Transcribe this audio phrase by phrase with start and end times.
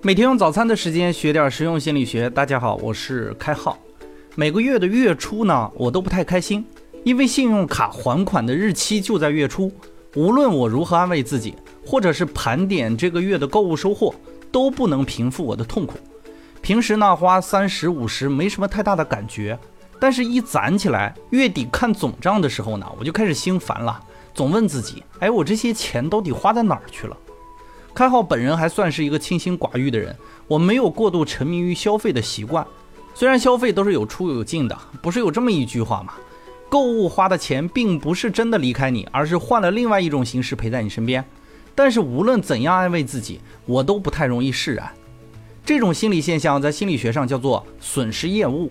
[0.00, 2.30] 每天用早餐的时间学点实用心理学。
[2.30, 3.76] 大家好，我是开浩。
[4.36, 6.64] 每个月的月初呢，我都不太开心，
[7.02, 9.72] 因为信用卡还款的日期就在月初。
[10.14, 14.14] 无论我如何安慰自己，或者是盘点这个月的购物收获，
[14.52, 15.98] 都不能平复我的痛苦。
[16.62, 19.58] 平时呢，花三十五十没什么太大的感觉，
[19.98, 24.00] 但是一攒起来，月底看总账的时候呢，我就开始心烦了，
[24.32, 27.16] 总问自己：哎，我这些钱到底花在哪儿去了？
[27.98, 32.64] 开号本人还算是一个清心寡欲的人，我没有过度沉迷于消费的习惯。
[33.12, 36.12] 虽然消费都是有出有进的，不是有这么一句话吗？
[36.68, 41.24] 购物花的钱并不是真的离开你，而是换了另外一种形式陪在你身边。
[41.74, 44.88] 但是无论怎样安慰自己，我都不太容易释然。
[45.64, 48.70] 这种心理现象在心理学上叫做损失厌恶。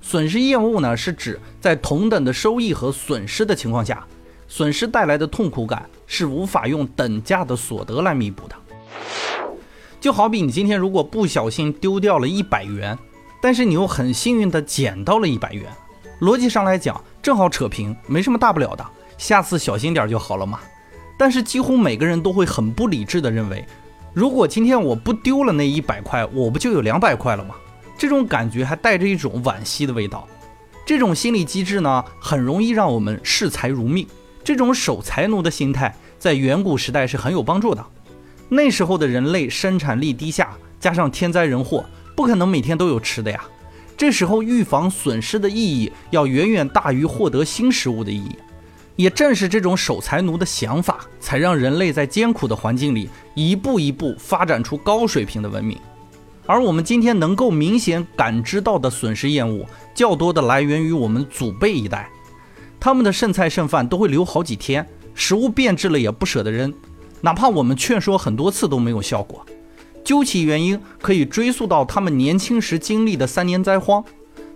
[0.00, 4.06] 损失厌恶呢，是指在同等的收益和损失的情况下，
[4.46, 8.54] 损失带来的痛苦感是无法用等价的所得来弥补的。
[10.00, 12.96] 就好比你今天如果不小心丢掉了一百元，
[13.42, 15.64] 但是你又很幸运的捡到了一百元，
[16.20, 18.86] 逻辑上来讲正好扯平，没什么大不了的，
[19.16, 20.60] 下次小心点就好了嘛。
[21.18, 23.66] 但是几乎每个人都会很不理智的认为，
[24.14, 27.56] 如果今天我不丢了那一百块，我不就有两百块了吗？
[27.98, 30.28] 这种感觉还带着一种惋惜的味道。
[30.86, 34.06] 这种心理机制呢，很容易让我们视财如命。
[34.44, 37.84] 这种守财奴的心态，在远古时代是很有帮助的。
[38.48, 41.84] 那时候的人类生产力低下，加上天灾人祸，
[42.16, 43.44] 不可能每天都有吃的呀。
[43.96, 48.36] 这时候预防损失的意义要远远大于获得新食物的意义。
[48.96, 55.78] 也正是这种守财奴的想法，才让人类在艰苦的环境里一步一步发展出高水平的文明。
[56.46, 62.10] 而我们今天能够明显感知到的损失厌恶，较多的来源于我们祖辈一代，
[62.80, 64.84] 他们的剩菜剩饭都会留好几天，
[65.14, 66.72] 食物变质了也不舍得扔。
[67.20, 69.44] 哪怕我们劝说很多次都没有效果，
[70.04, 74.04] 究其原因，可以追溯到他们年轻时经历的三年灾荒，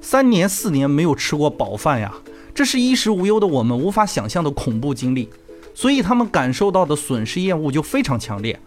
[0.00, 2.14] 三年四年没有吃过饱饭呀，
[2.54, 5.28] 这是衣食无忧的我们无法想象的恐怖经历，
[5.74, 8.58] 所以他们感受到的损失厌恶就非常强烈。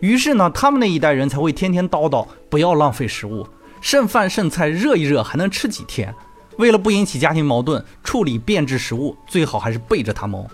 [0.00, 3.46] 于是呢，他们那一代人才会天天叨叨不要浪费食物，
[3.80, 6.14] 剩饭剩菜热一热还能吃几天。
[6.56, 10.46] 为了不引起家庭矛盾，处理变质食物最好还是背着他们哦。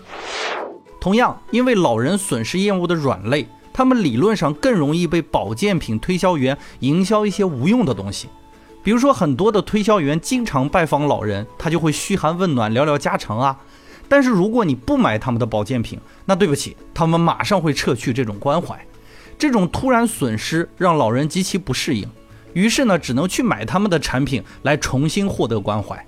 [1.07, 8.27] 同样，因为老人损失厌恶的软肋，他们理论上更容易被保健品推销员营销一些无用的东西。
[8.83, 13.57] 比如说，很多的推销员经常拜访老人，他就会嘘寒问暖，聊聊家常啊。
[14.09, 18.77] 但是如果你不买他们的保健品，那对不起，他们马上会撤去这种关怀。
[19.37, 22.05] 这种突然损失让老人极其不适应，
[22.51, 26.05] 于是呢，只能去买他们的产品来重新获得关怀。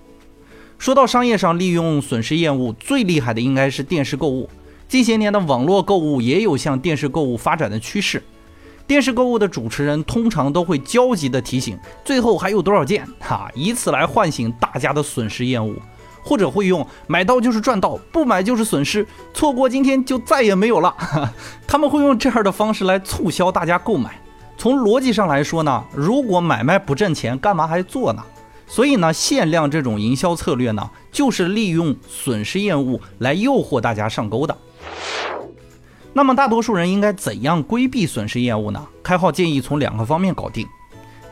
[0.78, 4.50] 说到商业上利用损失厌恶最厉害的，应该是电视购物。
[4.89, 8.23] 近些年的网络购物也有向电视购物发展的趋势。
[8.88, 15.75] 电视购物的主持人通常都会焦急地提醒：“最后还有多少件？”哈，以此来唤醒大家的损失厌恶，
[16.23, 21.31] 或者会用“买到就是赚到，不买就是损失，错过今天就再也没有了。”哈
[21.67, 24.19] 他们会用这样的方式来促销大家购买。
[24.57, 28.23] 从逻辑上来说呢，如果买卖不挣钱，干嘛还做呢？
[28.66, 34.57] 所以呢，限量这种营销策略呢，就是利用损失厌恶来诱惑大家上钩的。
[36.14, 38.86] 那么大多数人应该怎样规避损失厌恶呢？
[39.03, 40.68] 开号建议从两个方面搞定。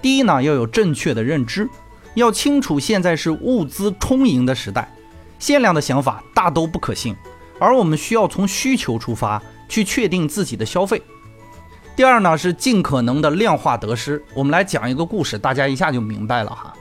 [0.02, 1.68] 第一呢，要有正确的认知，
[2.14, 4.94] 要清楚现在是物资充盈的时代，
[5.40, 7.16] 限量的想法大都不可信，
[7.60, 11.02] 而我们需要从需求出发去确定自己的消费。
[11.96, 14.24] 第二呢，是尽可能的量化得失。
[14.36, 16.72] 我们来讲一个故事，大家一下就明白了哈。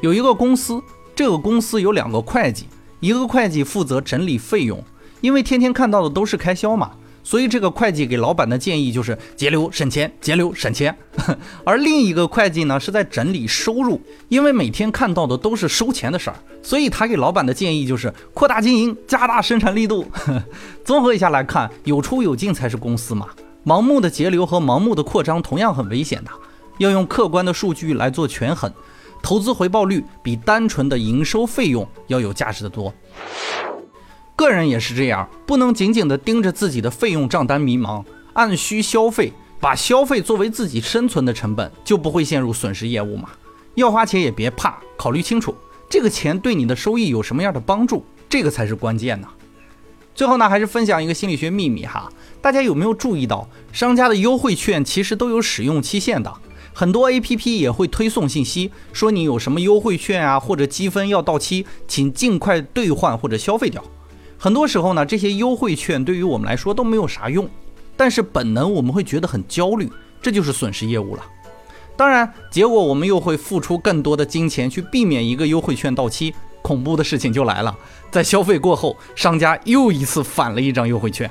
[0.00, 0.82] 有一个公司，
[1.14, 2.66] 这个公司有两个会计，
[2.98, 4.82] 一个会计负责整理费用。
[5.20, 6.92] 因为天天看到的都是开销嘛，
[7.28, 10.96] 所以这个会计给老板的建议就是节流省钱，节流省钱。
[11.62, 14.00] 而另一个会计呢是在整理收入，
[14.30, 20.10] 因为每天看到的都是收钱的事儿，所以他给老板的建议就是扩大经营，加大生产力度。
[20.86, 23.28] 综合一下来看，有出有进才是公司嘛。
[23.62, 26.30] 盲目的节流和盲目的扩张同样很危险的，
[26.78, 28.72] 要用客观的数据来做权衡，
[29.22, 32.90] 投资回报率比单纯的营收费用要有价值的多。
[34.38, 38.04] 个人也是这样，不能紧紧地盯着自己的费用账单迷茫，
[38.34, 43.30] 按需消费，把消费作为自己生存的成本，就不会陷入损失业务嘛。
[43.74, 45.52] 要花钱也别怕，考虑清楚
[45.90, 49.26] 这个钱对你的收益有什么样的帮助，这个才是关键呢。
[50.14, 52.08] 最后呢，还是分享一个心理学秘密哈，
[52.40, 56.32] 大家有没有注意到，商家的优惠券其实都有使用期限的，
[56.72, 63.82] 很多 APP 也会推送信息，说你有什么优惠券啊，或者积分要到期，请尽快兑换或者消费掉。
[64.38, 67.48] 很多时候呢，这些优惠券对于我们来说都没有啥用，
[67.96, 69.90] 但是本能我们会觉得很焦虑，
[70.22, 71.22] 这就是损失业务了。
[71.96, 76.32] 当然，结果我们又会付出更多的金钱去避免一个优惠券到期。
[76.60, 77.74] 恐怖的事情就来了，
[78.10, 81.30] 在消费过后，商家又一次返了一张优惠券。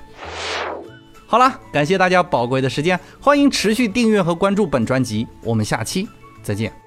[1.28, 6.08] 好了，感谢大家宝贵的时间，欢迎持续订阅和关注本专辑，我们下期
[6.42, 6.87] 再见。